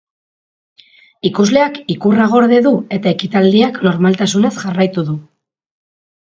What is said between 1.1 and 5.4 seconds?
Ikusleak ikurra gorde du eta ekitaldiak normaltasunez jarraitu du.